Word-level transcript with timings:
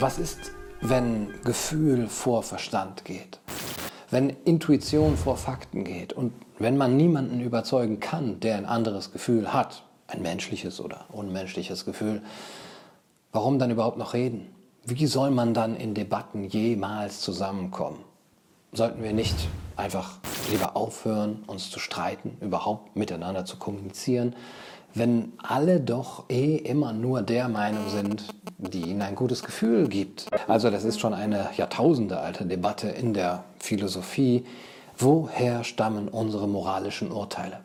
Was 0.00 0.20
ist, 0.20 0.52
wenn 0.80 1.34
Gefühl 1.42 2.06
vor 2.06 2.44
Verstand 2.44 3.04
geht? 3.04 3.40
Wenn 4.12 4.30
Intuition 4.44 5.16
vor 5.16 5.36
Fakten 5.36 5.82
geht 5.82 6.12
und 6.12 6.32
wenn 6.60 6.76
man 6.76 6.96
niemanden 6.96 7.40
überzeugen 7.40 7.98
kann, 7.98 8.38
der 8.38 8.58
ein 8.58 8.64
anderes 8.64 9.10
Gefühl 9.10 9.52
hat, 9.52 9.82
ein 10.06 10.22
menschliches 10.22 10.80
oder 10.80 11.06
unmenschliches 11.10 11.84
Gefühl, 11.84 12.22
warum 13.32 13.58
dann 13.58 13.72
überhaupt 13.72 13.98
noch 13.98 14.14
reden? 14.14 14.54
Wie 14.84 15.08
soll 15.08 15.32
man 15.32 15.52
dann 15.52 15.74
in 15.74 15.94
Debatten 15.94 16.44
jemals 16.44 17.20
zusammenkommen? 17.20 17.98
Sollten 18.72 19.02
wir 19.02 19.12
nicht 19.12 19.36
einfach 19.76 20.18
lieber 20.50 20.76
aufhören, 20.76 21.42
uns 21.46 21.70
zu 21.70 21.78
streiten, 21.78 22.36
überhaupt 22.40 22.96
miteinander 22.96 23.44
zu 23.44 23.56
kommunizieren, 23.56 24.34
wenn 24.94 25.32
alle 25.38 25.80
doch 25.80 26.24
eh 26.28 26.56
immer 26.56 26.92
nur 26.92 27.22
der 27.22 27.48
Meinung 27.48 27.88
sind, 27.88 28.24
die 28.58 28.82
ihnen 28.82 29.02
ein 29.02 29.14
gutes 29.14 29.42
Gefühl 29.42 29.88
gibt. 29.88 30.26
Also 30.48 30.70
das 30.70 30.84
ist 30.84 31.00
schon 31.00 31.14
eine 31.14 31.48
jahrtausendealte 31.56 32.44
Debatte 32.44 32.88
in 32.88 33.14
der 33.14 33.44
Philosophie. 33.58 34.44
Woher 34.98 35.64
stammen 35.64 36.08
unsere 36.08 36.48
moralischen 36.48 37.10
Urteile? 37.10 37.60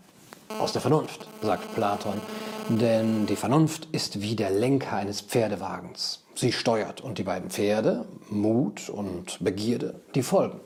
Aus 0.59 0.72
der 0.72 0.81
Vernunft, 0.81 1.28
sagt 1.42 1.73
Platon, 1.73 2.22
denn 2.70 3.26
die 3.26 3.35
Vernunft 3.35 3.88
ist 3.91 4.22
wie 4.22 4.35
der 4.35 4.49
Lenker 4.49 4.98
eines 4.98 5.22
Pferdewagens. 5.22 6.23
Sie 6.35 6.52
steuert 6.52 7.02
und 7.02 7.20
die 7.20 7.23
beiden 7.23 7.49
Pferde, 7.49 8.05
Mut 8.30 8.89
und 8.89 9.44
Begierde, 9.44 9.95
die 10.16 10.23
folgen. 10.23 10.59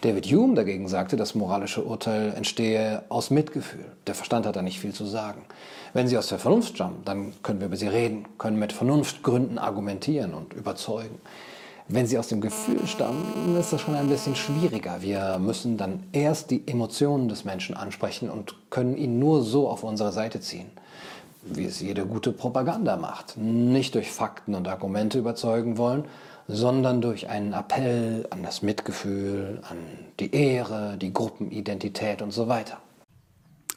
David 0.00 0.26
Hume 0.26 0.54
dagegen 0.54 0.88
sagte, 0.88 1.16
das 1.16 1.34
moralische 1.34 1.84
Urteil 1.84 2.32
entstehe 2.34 3.02
aus 3.10 3.30
Mitgefühl. 3.30 3.84
Der 4.06 4.14
Verstand 4.14 4.46
hat 4.46 4.56
da 4.56 4.62
nicht 4.62 4.80
viel 4.80 4.94
zu 4.94 5.04
sagen. 5.04 5.42
Wenn 5.92 6.08
sie 6.08 6.16
aus 6.16 6.28
der 6.28 6.38
Vernunft 6.38 6.76
stammen, 6.76 7.02
dann 7.04 7.34
können 7.42 7.60
wir 7.60 7.66
über 7.66 7.76
sie 7.76 7.88
reden, 7.88 8.26
können 8.38 8.58
mit 8.58 8.72
Vernunftgründen 8.72 9.58
argumentieren 9.58 10.32
und 10.32 10.54
überzeugen. 10.54 11.20
Wenn 11.88 12.06
sie 12.06 12.18
aus 12.18 12.28
dem 12.28 12.40
Gefühl 12.40 12.86
stammen, 12.86 13.56
ist 13.58 13.72
das 13.72 13.80
schon 13.80 13.96
ein 13.96 14.08
bisschen 14.08 14.36
schwieriger. 14.36 15.02
Wir 15.02 15.38
müssen 15.38 15.76
dann 15.76 16.04
erst 16.12 16.50
die 16.50 16.66
Emotionen 16.66 17.28
des 17.28 17.44
Menschen 17.44 17.76
ansprechen 17.76 18.30
und 18.30 18.54
können 18.70 18.96
ihn 18.96 19.18
nur 19.18 19.42
so 19.42 19.68
auf 19.68 19.82
unsere 19.82 20.12
Seite 20.12 20.40
ziehen 20.40 20.70
wie 21.42 21.64
es 21.64 21.80
jede 21.80 22.06
gute 22.06 22.32
Propaganda 22.32 22.96
macht. 22.96 23.36
Nicht 23.36 23.94
durch 23.94 24.10
Fakten 24.10 24.54
und 24.54 24.68
Argumente 24.68 25.18
überzeugen 25.18 25.78
wollen, 25.78 26.04
sondern 26.48 27.00
durch 27.00 27.28
einen 27.28 27.52
Appell 27.52 28.26
an 28.30 28.42
das 28.42 28.62
Mitgefühl, 28.62 29.60
an 29.68 29.76
die 30.18 30.34
Ehre, 30.34 30.96
die 30.98 31.12
Gruppenidentität 31.12 32.22
und 32.22 32.32
so 32.32 32.48
weiter. 32.48 32.78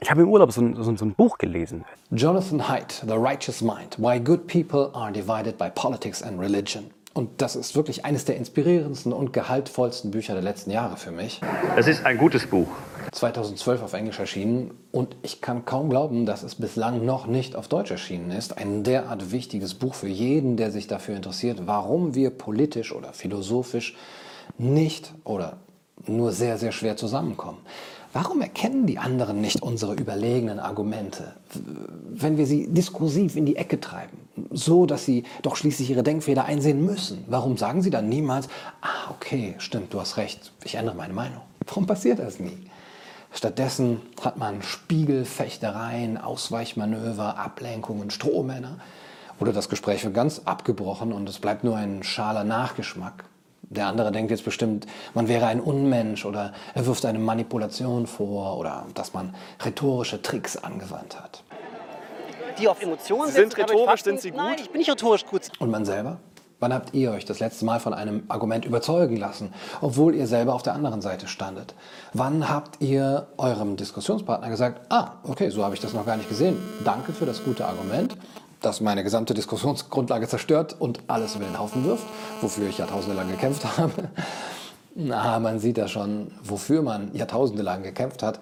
Ich 0.02 0.09
habe 0.09 0.23
im 0.23 0.30
Urlaub 0.30 0.52
so 0.52 0.61
ein, 0.61 0.75
so 0.75 1.05
ein, 1.05 1.14
Buch 1.14 1.38
gelesen. 1.38 1.86
Jonathan 2.11 2.67
Haidt, 2.67 3.03
The 3.08 3.14
Righteous 3.14 3.61
Mind, 3.61 3.98
Why 3.98 4.20
Good 4.20 4.48
People 4.48 4.89
Are 4.94 5.11
Divided 5.11 5.58
by 5.58 5.70
Politics 5.73 6.22
and 6.22 6.39
Religion. 6.39 6.92
Und 7.14 7.42
das 7.42 7.55
ist 7.55 7.75
wirklich 7.75 8.05
eines 8.05 8.25
der 8.25 8.38
inspirierendsten 8.38 9.14
und 9.14 9.33
gehaltvollsten 9.33 10.09
Bücher 10.09 10.33
der 10.33 10.42
letzten 10.42 10.72
Jahre 10.72 10.98
für 10.98 11.11
mich. 11.11 11.42
Es 11.77 11.88
ist 11.88 12.05
ein 12.05 12.17
gutes 12.17 12.48
Buch. 12.48 12.67
2012 13.11 13.83
auf 13.83 13.93
Englisch 13.93 14.19
erschienen 14.19 14.71
und 14.91 15.15
ich 15.21 15.41
kann 15.41 15.65
kaum 15.65 15.89
glauben, 15.89 16.25
dass 16.25 16.43
es 16.43 16.55
bislang 16.55 17.05
noch 17.05 17.27
nicht 17.27 17.55
auf 17.55 17.67
Deutsch 17.67 17.91
erschienen 17.91 18.31
ist. 18.31 18.57
Ein 18.57 18.83
derart 18.83 19.31
wichtiges 19.31 19.73
Buch 19.73 19.93
für 19.93 20.07
jeden, 20.07 20.57
der 20.57 20.71
sich 20.71 20.87
dafür 20.87 21.15
interessiert, 21.15 21.65
warum 21.65 22.15
wir 22.15 22.29
politisch 22.29 22.93
oder 22.93 23.13
philosophisch 23.13 23.95
nicht 24.57 25.13
oder 25.23 25.57
nur 26.05 26.31
sehr, 26.31 26.57
sehr 26.57 26.71
schwer 26.71 26.97
zusammenkommen. 26.97 27.59
Warum 28.13 28.41
erkennen 28.41 28.85
die 28.85 28.99
anderen 28.99 29.41
nicht 29.41 29.63
unsere 29.63 29.95
überlegenen 29.95 30.59
Argumente, 30.59 31.33
wenn 32.09 32.37
wir 32.37 32.45
sie 32.45 32.67
diskursiv 32.67 33.35
in 33.35 33.47
die 33.47 33.55
Ecke 33.55 33.79
treiben, 33.79 34.19
so 34.51 34.85
dass 34.85 35.03
sie 35.03 35.23
doch 35.41 35.55
schließlich 35.55 35.89
ihre 35.89 36.03
Denkfehler 36.03 36.45
einsehen 36.45 36.85
müssen? 36.85 37.25
Warum 37.27 37.58
sagen 37.58 37.81
sie 37.81 37.89
dann 37.89 38.09
niemals, 38.09 38.49
ah, 38.81 39.09
okay, 39.09 39.55
stimmt, 39.58 39.93
du 39.95 39.99
hast 39.99 40.17
recht, 40.17 40.52
ich 40.63 40.75
ändere 40.75 40.95
meine 40.95 41.13
Meinung? 41.13 41.42
Warum 41.65 41.87
passiert 41.87 42.19
das 42.19 42.39
nie? 42.39 42.58
Stattdessen 43.33 44.02
hat 44.21 44.38
man 44.38 44.61
Spiegelfechtereien, 44.61 46.17
Ausweichmanöver, 46.17 47.38
Ablenkungen, 47.38 48.11
Strohmänner. 48.11 48.77
Oder 49.39 49.52
das 49.52 49.70
Gespräch 49.70 50.04
wird 50.04 50.14
ganz 50.14 50.42
abgebrochen 50.45 51.11
und 51.11 51.27
es 51.27 51.39
bleibt 51.39 51.64
nur 51.64 51.76
ein 51.76 52.04
schaler 52.04 52.43
Nachgeschmack. 52.43 53.26
Der 53.64 53.88
andere 53.88 54.11
denkt 54.11 54.30
jetzt 54.30 54.45
bestimmt, 54.45 54.86
man 55.16 55.27
wäre 55.27 55.48
ein 55.48 55.60
Unmensch 55.60 56.26
oder 56.26 56.54
er 56.76 56.86
wirft 56.86 57.05
eine 57.05 57.17
Manipulation 57.17 58.05
vor 58.05 58.60
oder 58.60 58.86
dass 58.93 59.14
man 59.14 59.33
rhetorische 59.66 60.22
Tricks 60.22 60.55
angewandt 60.55 61.20
hat. 61.20 61.43
Die 62.60 62.67
auf 62.67 62.82
Emotionen 62.83 63.32
sind 63.32 63.58
rhetorisch, 63.58 64.04
sind 64.04 64.22
sie 64.22 64.30
gut? 64.30 64.38
Nein, 64.38 64.58
ich 64.60 64.70
bin 64.70 64.77
nicht 64.77 64.92
rhetorisch 64.92 65.26
gut. 65.26 65.49
Und 65.58 65.72
man 65.72 65.86
selber? 65.86 66.20
Wann 66.63 66.73
habt 66.73 66.93
ihr 66.93 67.11
euch 67.11 67.25
das 67.25 67.41
letzte 67.41 67.65
Mal 67.65 67.81
von 67.81 67.93
einem 67.93 68.23
Argument 68.29 68.63
überzeugen 68.63 69.17
lassen, 69.17 69.53
obwohl 69.81 70.15
ihr 70.15 70.27
selber 70.27 70.53
auf 70.53 70.63
der 70.63 70.73
anderen 70.73 71.01
Seite 71.01 71.27
standet? 71.27 71.75
Wann 72.13 72.47
habt 72.47 72.79
ihr 72.79 73.27
eurem 73.35 73.75
Diskussionspartner 73.75 74.47
gesagt, 74.47 74.79
ah, 74.87 75.15
okay, 75.23 75.49
so 75.49 75.65
habe 75.65 75.75
ich 75.75 75.81
das 75.81 75.91
noch 75.91 76.05
gar 76.05 76.15
nicht 76.15 76.29
gesehen. 76.29 76.55
Danke 76.85 77.11
für 77.11 77.25
das 77.25 77.43
gute 77.43 77.65
Argument, 77.65 78.15
das 78.61 78.79
meine 78.79 79.03
gesamte 79.03 79.33
Diskussionsgrundlage 79.33 80.25
zerstört 80.29 80.77
und 80.79 81.01
alles 81.07 81.35
über 81.35 81.43
den 81.43 81.59
Haufen 81.59 81.83
wirft, 81.83 82.05
wofür 82.39 82.69
ich 82.69 82.77
jahrtausende 82.77 83.17
lang 83.17 83.30
gekämpft 83.30 83.65
habe. 83.77 84.07
Na, 84.95 85.39
man 85.39 85.59
sieht 85.59 85.77
ja 85.77 85.89
schon, 85.89 86.31
wofür 86.41 86.81
man 86.81 87.13
jahrtausende 87.13 87.61
lang 87.61 87.83
gekämpft 87.83 88.23
hat. 88.23 88.39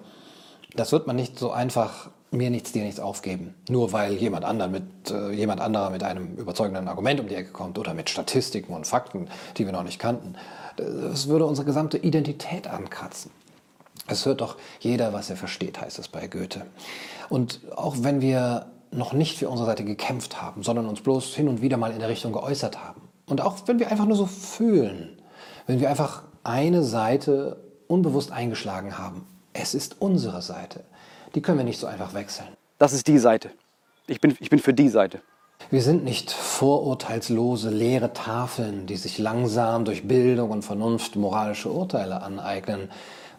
Das 0.74 0.92
wird 0.92 1.06
man 1.06 1.16
nicht 1.16 1.38
so 1.38 1.50
einfach 1.50 2.10
mir 2.30 2.50
nichts, 2.50 2.72
dir 2.72 2.82
nichts 2.82 2.98
aufgeben. 2.98 3.54
Nur 3.68 3.92
weil 3.92 4.14
jemand, 4.14 4.44
anderen 4.44 4.72
mit, 4.72 5.10
äh, 5.10 5.30
jemand 5.32 5.60
anderer 5.60 5.90
mit 5.90 6.02
einem 6.02 6.34
überzeugenden 6.36 6.88
Argument 6.88 7.20
um 7.20 7.28
die 7.28 7.34
Ecke 7.34 7.52
kommt 7.52 7.78
oder 7.78 7.92
mit 7.94 8.08
Statistiken 8.08 8.72
und 8.72 8.86
Fakten, 8.86 9.28
die 9.58 9.66
wir 9.66 9.72
noch 9.72 9.82
nicht 9.82 9.98
kannten. 9.98 10.34
Das 10.76 11.28
würde 11.28 11.44
unsere 11.44 11.66
gesamte 11.66 11.98
Identität 11.98 12.66
ankratzen. 12.66 13.30
Es 14.08 14.24
hört 14.24 14.40
doch 14.40 14.56
jeder, 14.80 15.12
was 15.12 15.28
er 15.28 15.36
versteht, 15.36 15.80
heißt 15.80 15.98
es 15.98 16.08
bei 16.08 16.26
Goethe. 16.26 16.66
Und 17.28 17.60
auch 17.76 17.96
wenn 18.00 18.20
wir 18.20 18.66
noch 18.90 19.12
nicht 19.12 19.38
für 19.38 19.48
unsere 19.48 19.66
Seite 19.66 19.84
gekämpft 19.84 20.40
haben, 20.40 20.62
sondern 20.62 20.86
uns 20.86 21.00
bloß 21.00 21.34
hin 21.34 21.48
und 21.48 21.62
wieder 21.62 21.76
mal 21.76 21.92
in 21.92 21.98
der 21.98 22.08
Richtung 22.08 22.32
geäußert 22.32 22.82
haben. 22.82 23.02
Und 23.26 23.40
auch 23.40 23.56
wenn 23.66 23.78
wir 23.78 23.90
einfach 23.90 24.06
nur 24.06 24.16
so 24.16 24.26
fühlen, 24.26 25.18
wenn 25.66 25.80
wir 25.80 25.88
einfach 25.88 26.24
eine 26.44 26.82
Seite 26.82 27.58
unbewusst 27.86 28.32
eingeschlagen 28.32 28.98
haben, 28.98 29.26
es 29.52 29.74
ist 29.74 29.96
unsere 30.00 30.42
Seite 30.42 30.80
die 31.34 31.40
können 31.40 31.58
wir 31.58 31.64
nicht 31.64 31.80
so 31.80 31.86
einfach 31.86 32.14
wechseln. 32.14 32.48
Das 32.78 32.92
ist 32.92 33.06
die 33.06 33.18
Seite. 33.18 33.50
Ich 34.06 34.20
bin, 34.20 34.36
ich 34.40 34.50
bin 34.50 34.58
für 34.58 34.74
die 34.74 34.88
Seite. 34.88 35.20
Wir 35.70 35.82
sind 35.82 36.04
nicht 36.04 36.32
vorurteilslose, 36.32 37.70
leere 37.70 38.12
Tafeln, 38.12 38.86
die 38.86 38.96
sich 38.96 39.18
langsam 39.18 39.84
durch 39.84 40.08
Bildung 40.08 40.50
und 40.50 40.62
Vernunft 40.62 41.14
moralische 41.16 41.70
Urteile 41.70 42.22
aneignen. 42.22 42.90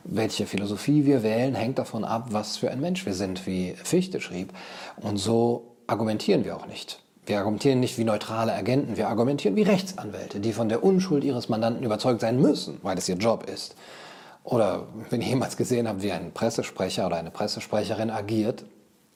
Welche 0.06 0.46
Philosophie 0.46 1.06
wir 1.06 1.22
wählen, 1.24 1.54
hängt 1.54 1.80
davon 1.80 2.04
ab, 2.04 2.28
was 2.32 2.58
für 2.58 2.72
ein 2.72 2.80
Mensch 2.80 3.06
wir 3.06 3.14
sind, 3.14 3.46
wie 3.46 3.76
Fichte 3.76 4.22
schrieb. 4.22 4.54
Und 4.98 5.18
so 5.18 5.76
argumentieren 5.88 6.46
wir 6.46 6.56
auch 6.56 6.66
nicht. 6.66 7.00
Wir 7.26 7.40
argumentieren 7.40 7.80
nicht 7.80 7.98
wie 7.98 8.04
neutrale 8.04 8.54
Agenten, 8.54 8.98
wir 8.98 9.08
argumentieren 9.08 9.56
wie 9.56 9.64
Rechtsanwälte, 9.64 10.42
die 10.42 10.52
von 10.52 10.68
der 10.68 10.84
Unschuld 10.84 11.24
ihres 11.24 11.48
Mandanten 11.48 11.84
überzeugt 11.84 12.20
sein 12.20 12.42
müssen, 12.42 12.80
weil 12.84 12.98
es 12.98 13.08
ihr 13.08 13.16
Job 13.16 13.50
ist. 13.50 13.76
Oder 14.44 14.88
wenn 15.10 15.22
ihr 15.22 15.28
jemals 15.28 15.58
gesehen 15.58 15.88
habt, 15.88 16.02
wie 16.02 16.12
ein 16.12 16.32
Pressesprecher 16.34 17.08
oder 17.08 17.16
eine 17.16 17.32
Pressesprecherin 17.32 18.10
agiert, 18.10 18.66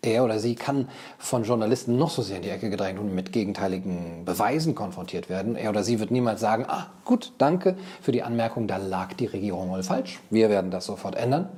er 0.02 0.24
oder 0.24 0.40
sie 0.40 0.56
kann 0.56 0.90
von 1.18 1.44
Journalisten 1.44 1.98
noch 1.98 2.10
so 2.10 2.22
sehr 2.22 2.38
in 2.38 2.44
die 2.44 2.50
Ecke 2.50 2.70
gedrängt 2.70 3.00
und 3.00 3.14
mit 3.14 3.34
gegenteiligen 3.34 4.26
Beweisen 4.26 4.76
konfrontiert 4.76 5.30
werden. 5.30 5.56
Er 5.56 5.70
oder 5.70 5.84
sie 5.84 6.00
wird 6.00 6.12
niemals 6.12 6.40
sagen, 6.40 6.66
ah 6.68 6.88
gut, 7.04 7.34
danke 7.38 7.76
für 8.02 8.12
die 8.12 8.24
Anmerkung, 8.24 8.68
da 8.68 8.78
lag 8.78 9.14
die 9.14 9.26
Regierung 9.26 9.70
wohl 9.70 9.84
falsch. 9.84 10.20
Wir 10.30 10.50
werden 10.50 10.72
das 10.72 10.86
sofort 10.86 11.16
ändern. 11.16 11.50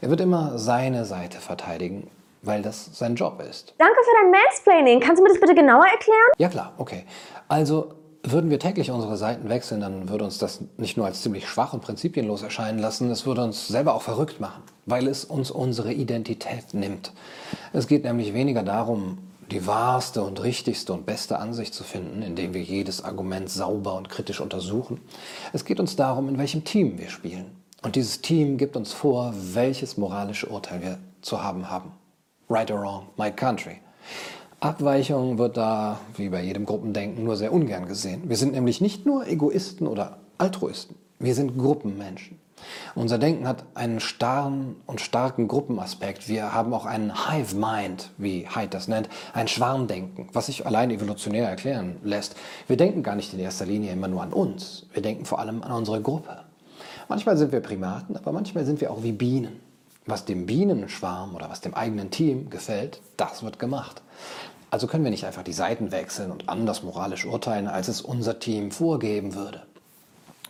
Er 0.00 0.10
wird 0.10 0.20
immer 0.20 0.58
seine 0.58 1.04
Seite 1.04 1.38
verteidigen, 1.38 2.08
weil 2.42 2.62
das 2.62 2.96
sein 2.96 3.14
Job 3.14 3.42
ist. 3.48 3.74
Danke 3.78 3.96
für 4.04 4.22
dein 4.22 4.30
Mansplaining. 4.30 5.00
Kannst 5.00 5.18
du 5.18 5.24
mir 5.24 5.30
das 5.30 5.40
bitte 5.40 5.54
genauer 5.54 5.86
erklären? 5.86 6.30
Ja 6.38 6.48
klar, 6.48 6.72
okay. 6.78 7.04
Also 7.48 7.94
würden 8.22 8.50
wir 8.50 8.58
täglich 8.58 8.90
unsere 8.90 9.16
Seiten 9.16 9.48
wechseln, 9.48 9.80
dann 9.80 10.08
würde 10.08 10.24
uns 10.24 10.38
das 10.38 10.60
nicht 10.76 10.96
nur 10.96 11.06
als 11.06 11.22
ziemlich 11.22 11.48
schwach 11.48 11.72
und 11.72 11.82
prinzipienlos 11.82 12.42
erscheinen 12.42 12.78
lassen, 12.78 13.10
es 13.10 13.26
würde 13.26 13.42
uns 13.42 13.68
selber 13.68 13.94
auch 13.94 14.02
verrückt 14.02 14.40
machen, 14.40 14.62
weil 14.86 15.08
es 15.08 15.24
uns 15.24 15.50
unsere 15.50 15.92
Identität 15.92 16.72
nimmt. 16.72 17.12
Es 17.72 17.88
geht 17.88 18.04
nämlich 18.04 18.32
weniger 18.32 18.62
darum, 18.62 19.18
die 19.50 19.66
wahrste 19.66 20.22
und 20.22 20.42
richtigste 20.42 20.92
und 20.92 21.04
beste 21.04 21.38
Ansicht 21.38 21.74
zu 21.74 21.84
finden, 21.84 22.22
indem 22.22 22.54
wir 22.54 22.62
jedes 22.62 23.04
Argument 23.04 23.50
sauber 23.50 23.94
und 23.94 24.08
kritisch 24.08 24.40
untersuchen. 24.40 25.00
Es 25.52 25.64
geht 25.64 25.80
uns 25.80 25.96
darum, 25.96 26.28
in 26.28 26.38
welchem 26.38 26.64
Team 26.64 26.98
wir 26.98 27.10
spielen. 27.10 27.46
Und 27.82 27.96
dieses 27.96 28.20
Team 28.20 28.56
gibt 28.56 28.76
uns 28.76 28.92
vor, 28.92 29.34
welches 29.36 29.96
moralische 29.96 30.46
Urteil 30.46 30.80
wir 30.80 30.98
zu 31.20 31.42
haben 31.42 31.68
haben. 31.68 31.92
Right 32.48 32.70
or 32.70 32.80
wrong, 32.80 33.06
my 33.16 33.30
country. 33.30 33.80
Abweichung 34.62 35.38
wird 35.38 35.56
da, 35.56 35.98
wie 36.16 36.28
bei 36.28 36.40
jedem 36.40 36.66
Gruppendenken, 36.66 37.24
nur 37.24 37.34
sehr 37.34 37.52
ungern 37.52 37.86
gesehen. 37.86 38.28
Wir 38.28 38.36
sind 38.36 38.52
nämlich 38.52 38.80
nicht 38.80 39.04
nur 39.04 39.26
Egoisten 39.26 39.88
oder 39.88 40.18
Altruisten, 40.38 40.94
wir 41.18 41.34
sind 41.34 41.58
Gruppenmenschen. 41.58 42.38
Unser 42.94 43.18
Denken 43.18 43.48
hat 43.48 43.64
einen 43.74 43.98
starren 43.98 44.76
und 44.86 45.00
starken 45.00 45.48
Gruppenaspekt. 45.48 46.28
Wir 46.28 46.54
haben 46.54 46.72
auch 46.74 46.86
einen 46.86 47.12
Hive 47.28 47.56
Mind, 47.56 48.10
wie 48.18 48.46
Haidt 48.46 48.72
das 48.72 48.86
nennt, 48.86 49.08
ein 49.32 49.48
Schwarmdenken, 49.48 50.28
was 50.32 50.46
sich 50.46 50.64
allein 50.64 50.92
evolutionär 50.92 51.48
erklären 51.48 51.96
lässt. 52.04 52.36
Wir 52.68 52.76
denken 52.76 53.02
gar 53.02 53.16
nicht 53.16 53.34
in 53.34 53.40
erster 53.40 53.66
Linie 53.66 53.90
immer 53.90 54.06
nur 54.06 54.22
an 54.22 54.32
uns, 54.32 54.86
wir 54.92 55.02
denken 55.02 55.24
vor 55.24 55.40
allem 55.40 55.64
an 55.64 55.72
unsere 55.72 56.00
Gruppe. 56.00 56.44
Manchmal 57.08 57.36
sind 57.36 57.50
wir 57.50 57.58
Primaten, 57.58 58.16
aber 58.16 58.30
manchmal 58.30 58.64
sind 58.64 58.80
wir 58.80 58.92
auch 58.92 59.02
wie 59.02 59.10
Bienen. 59.10 59.71
Was 60.04 60.24
dem 60.24 60.46
Bienenschwarm 60.46 61.34
oder 61.34 61.48
was 61.48 61.60
dem 61.60 61.74
eigenen 61.74 62.10
Team 62.10 62.50
gefällt, 62.50 63.00
das 63.16 63.42
wird 63.42 63.58
gemacht. 63.58 64.02
Also 64.70 64.86
können 64.86 65.04
wir 65.04 65.10
nicht 65.10 65.26
einfach 65.26 65.44
die 65.44 65.52
Seiten 65.52 65.92
wechseln 65.92 66.32
und 66.32 66.48
anders 66.48 66.82
moralisch 66.82 67.24
urteilen, 67.24 67.68
als 67.68 67.88
es 67.88 68.00
unser 68.00 68.40
Team 68.40 68.72
vorgeben 68.72 69.34
würde. 69.34 69.62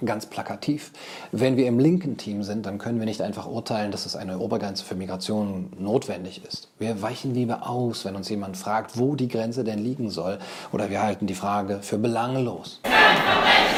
Ganz 0.05 0.27
plakativ. 0.27 0.91
Wenn 1.33 1.57
wir 1.57 1.67
im 1.67 1.79
linken 1.79 2.17
Team 2.17 2.43
sind, 2.43 2.65
dann 2.67 2.79
können 2.79 2.99
wir 2.99 3.05
nicht 3.05 3.21
einfach 3.21 3.47
urteilen, 3.47 3.93
dass 3.93 4.07
es 4.07 4.17
eine 4.17 4.39
Obergrenze 4.39 4.85
für 4.85 4.95
Migration 4.95 5.71
notwendig 5.79 6.45
ist. 6.45 6.69
Wir 6.79 7.03
weichen 7.03 7.35
lieber 7.35 7.69
aus, 7.69 8.05
wenn 8.05 8.17
uns 8.17 8.29
jemand 8.29 8.57
fragt, 8.57 8.99
wo 8.99 9.17
die 9.17 9.29
Grenze 9.29 9.65
denn 9.65 9.79
liegen 9.79 10.09
soll. 10.09 10.39
Oder 10.73 10.89
wir 10.89 11.03
halten 11.03 11.27
die 11.27 11.35
Frage 11.35 11.81
für 11.83 11.99
belanglos. 11.99 12.81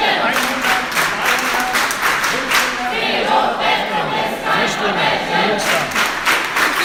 Flüchtlinge 0.05 0.74
in 4.85 5.49
Münster. 5.49 5.83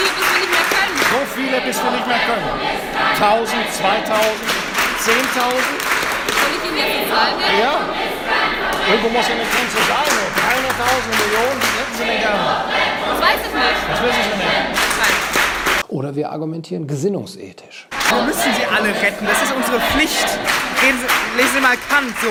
viele, 0.04 0.10
bis 0.16 0.24
wir 0.24 0.40
nicht 0.40 0.50
mehr 0.50 0.66
können. 0.70 0.96
So 1.10 1.20
viele, 1.34 1.60
bis 1.60 1.76
wir 1.82 1.90
nicht 1.90 2.06
mehr 2.06 2.22
können. 2.24 2.48
1000, 3.20 3.72
2000, 3.72 4.40
10.000? 5.00 5.90
Soll 6.30 6.52
ich 6.56 6.62
Ihnen 6.68 6.78
jetzt 6.78 6.96
eine 6.96 7.08
Zahl 7.10 7.32
nennen? 7.36 7.60
Ja. 7.60 7.74
Irgendwo 8.88 9.08
muss 9.10 9.28
ja 9.28 9.34
eine 9.34 9.44
Grenze 9.44 9.80
sein. 9.90 10.10
300.000 10.40 11.12
Millionen, 11.20 11.58
die 11.60 11.72
hätten 11.78 11.94
Sie 11.98 12.04
denn 12.04 12.20
gerne. 12.20 12.64
Das 13.06 13.20
weiß 13.20 13.40
ich 13.46 13.54
nicht. 13.54 13.80
Das 13.90 13.98
wissen 14.02 14.24
Sie 14.30 14.38
nicht. 14.38 14.80
Oder 15.88 16.14
wir 16.14 16.30
argumentieren 16.30 16.86
gesinnungsethisch. 16.86 17.88
Wir 18.08 18.22
müssen 18.22 18.54
sie 18.54 18.64
alle 18.64 18.88
retten. 18.88 19.26
Das 19.26 19.42
ist 19.42 19.52
unsere 19.52 19.80
Pflicht. 19.80 20.26
Lesen 21.36 21.50
Sie 21.54 21.60
mal 21.60 21.76
Kant, 21.88 22.14
so 22.22 22.30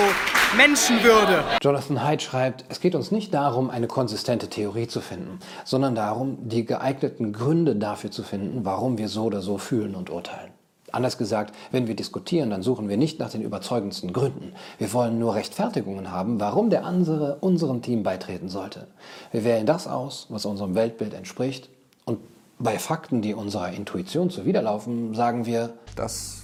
Menschenwürde. 0.57 1.44
Jonathan 1.62 2.04
Haidt 2.04 2.22
schreibt, 2.22 2.66
es 2.69 2.80
geht 2.80 2.96
uns 2.96 3.12
nicht 3.12 3.34
darum, 3.34 3.69
eine 3.69 3.88
konsistente 3.88 4.48
Theorie 4.50 4.88
zu 4.88 5.00
finden, 5.00 5.40
sondern 5.63 5.96
darum, 5.96 6.38
die 6.50 6.66
geeigneten 6.66 7.34
Gründe 7.34 7.75
dafür 7.75 8.10
zu 8.10 8.24
finden, 8.24 8.66
warum 8.66 8.98
wir 8.98 9.10
so 9.10 9.25
oder 9.25 9.42
so 9.42 9.57
fühlen 9.57 9.96
und 9.96 10.10
urteilen. 10.10 10.51
Anders 10.92 11.19
gesagt, 11.19 11.54
wenn 11.72 11.88
wir 11.88 11.96
diskutieren, 11.96 12.50
dann 12.50 12.63
suchen 12.63 12.90
wir 12.90 12.98
nicht 12.98 13.19
nach 13.19 13.30
den 13.30 13.44
überzeugendsten 13.44 14.12
Gründen. 14.12 14.54
Wir 14.80 14.92
wollen 14.92 15.19
nur 15.19 15.36
Rechtfertigungen 15.36 16.12
haben, 16.12 16.40
warum 16.40 16.72
der 16.72 16.84
andere 16.84 17.38
unserem 17.42 17.84
Team 17.84 18.01
beitreten 18.01 18.50
sollte. 18.50 18.88
Wir 19.31 19.44
wählen 19.44 19.68
das 19.68 19.88
aus, 19.88 20.25
was 20.30 20.46
unserem 20.46 20.74
Weltbild 20.74 21.13
entspricht. 21.13 21.69
Und 22.06 22.19
bei 22.57 22.80
Fakten, 22.80 23.22
die 23.22 23.36
unserer 23.36 23.72
Intuition 23.72 24.31
zuwiderlaufen, 24.31 25.13
sagen 25.13 25.46
wir, 25.46 25.74
Das 25.96 26.42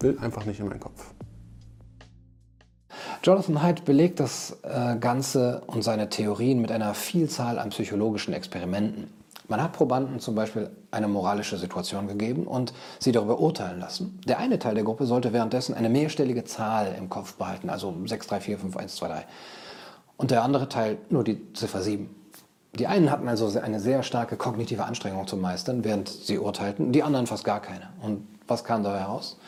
will 0.00 0.18
einfach 0.18 0.46
nicht 0.46 0.60
in 0.60 0.68
meinen 0.68 0.80
Kopf. 0.80 0.93
Jonathan 3.24 3.62
Haidt 3.62 3.86
belegt 3.86 4.20
das 4.20 4.58
äh, 4.64 4.96
Ganze 4.96 5.62
und 5.66 5.82
seine 5.82 6.10
Theorien 6.10 6.60
mit 6.60 6.70
einer 6.70 6.92
Vielzahl 6.92 7.58
an 7.58 7.70
psychologischen 7.70 8.34
Experimenten. 8.34 9.10
Man 9.48 9.62
hat 9.62 9.72
Probanden 9.72 10.20
zum 10.20 10.34
Beispiel 10.34 10.68
eine 10.90 11.08
moralische 11.08 11.56
Situation 11.56 12.06
gegeben 12.06 12.46
und 12.46 12.74
sie 12.98 13.12
darüber 13.12 13.40
urteilen 13.40 13.80
lassen. 13.80 14.20
Der 14.26 14.38
eine 14.38 14.58
Teil 14.58 14.74
der 14.74 14.84
Gruppe 14.84 15.06
sollte 15.06 15.32
währenddessen 15.32 15.74
eine 15.74 15.88
mehrstellige 15.88 16.44
Zahl 16.44 16.94
im 16.98 17.08
Kopf 17.08 17.36
behalten, 17.36 17.70
also 17.70 17.94
6, 18.04 18.26
3, 18.26 18.40
4, 18.40 18.58
5, 18.58 18.76
1, 18.76 18.96
2, 18.96 19.08
3. 19.08 19.26
Und 20.18 20.30
der 20.30 20.42
andere 20.42 20.68
Teil 20.68 20.98
nur 21.08 21.24
die 21.24 21.50
Ziffer 21.54 21.80
7. 21.80 22.14
Die 22.74 22.86
einen 22.86 23.10
hatten 23.10 23.26
also 23.26 23.58
eine 23.58 23.80
sehr 23.80 24.02
starke 24.02 24.36
kognitive 24.36 24.84
Anstrengung 24.84 25.26
zu 25.26 25.38
meistern, 25.38 25.82
während 25.82 26.10
sie 26.10 26.38
urteilten, 26.38 26.92
die 26.92 27.02
anderen 27.02 27.26
fast 27.26 27.44
gar 27.44 27.62
keine. 27.62 27.88
Und 28.02 28.26
was 28.46 28.64
kam 28.64 28.82
dabei 28.82 28.98
heraus? 28.98 29.38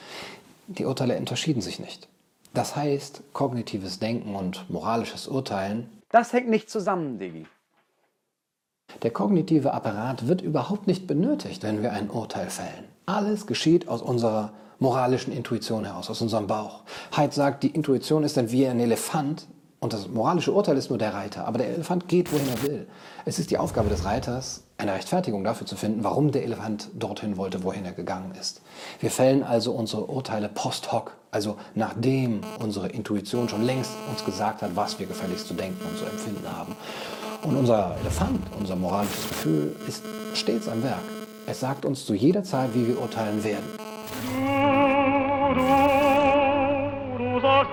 Die 0.67 0.87
Urteile 0.87 1.19
unterschieden 1.19 1.61
sich 1.61 1.78
nicht. 1.78 2.08
Das 2.56 2.75
heißt, 2.75 3.23
kognitives 3.35 3.99
Denken 3.99 4.35
und 4.35 4.70
moralisches 4.70 5.29
Urteilen, 5.29 5.91
Das 6.08 6.32
hängt 6.32 6.49
nicht 6.49 6.70
zusammen, 6.70 7.19
Diggi. 7.19 7.47
der 9.03 9.11
kognitive 9.11 9.75
Apparat 9.75 10.26
wird 10.26 10.41
überhaupt 10.41 10.87
nicht 10.87 11.06
benötigt, 11.06 11.62
wenn 11.62 11.82
wir 11.82 11.93
ein 11.93 12.08
Urteil 12.08 12.49
fällen. 12.49 12.85
Alles 13.05 13.47
geschieht 13.47 13.88
aus 13.88 14.00
unserer 14.00 14.55
moralischen 14.79 15.35
Intuition 15.35 15.85
heraus, 15.85 16.08
aus 16.08 16.23
unserem 16.23 16.47
Bauch. 16.47 16.85
Haidt 17.14 17.35
sagt, 17.35 17.62
die 17.62 17.75
Intuition 17.75 18.25
ist 18.25 18.38
dann 18.38 18.50
wie 18.50 18.67
ein 18.67 18.81
Elefant 18.81 19.49
und 19.81 19.93
das 19.93 20.09
moralische 20.09 20.52
Urteil 20.52 20.79
ist 20.79 20.88
nur 20.88 20.99
der 20.99 21.12
Reiter. 21.12 21.47
Aber 21.47 21.59
der 21.59 21.69
Elefant 21.69 22.09
geht, 22.09 22.32
wohin 22.32 22.49
er 22.49 22.62
will. 22.62 22.88
Es 23.26 23.38
ist 23.38 23.50
die 23.50 23.59
Aufgabe 23.59 23.91
des 23.91 24.06
Reiters, 24.06 24.64
eine 24.78 24.93
Rechtfertigung 24.93 25.43
dafür 25.43 25.67
zu 25.67 25.76
finden, 25.76 26.05
warum 26.05 26.32
der 26.32 26.43
Elefant 26.43 26.88
dorthin 26.94 27.37
wollte, 27.37 27.64
wohin 27.64 27.84
er 27.84 27.93
gegangen 27.93 28.32
ist. 28.38 28.61
Wir 29.00 29.11
fällen 29.11 29.43
also 29.43 29.73
unsere 29.73 30.05
Urteile 30.05 30.49
post 30.49 30.93
hoc, 30.93 31.12
also 31.31 31.56
nachdem 31.75 32.40
unsere 32.58 32.88
Intuition 32.88 33.49
schon 33.49 33.62
längst 33.62 33.93
uns 34.11 34.25
gesagt 34.25 34.62
hat, 34.62 34.76
was 34.76 34.99
wir 34.99 35.06
gefälligst 35.06 35.49
zu 35.49 35.55
denken 35.55 35.81
und 35.88 35.96
zu 35.99 36.05
empfinden 36.05 36.46
haben. 36.50 36.76
Und 37.43 37.56
unser 37.56 37.96
Elefant, 38.00 38.40
unser 38.58 38.76
moralisches 38.76 39.28
Gefühl, 39.28 39.76
ist 39.88 40.02
stets 40.34 40.69
am 40.69 40.82
Werk. 40.82 41.00
Es 41.46 41.61
sagt 41.61 41.84
uns 41.84 42.05
zu 42.05 42.14
jeder 42.14 42.43
Zeit, 42.43 42.75
wie 42.75 42.88
wir 42.88 43.00
urteilen 43.00 43.43
werden. 43.44 43.64
Du, 45.49 45.55
du, 45.55 47.34
du 47.34 47.40
sollst 47.40 47.70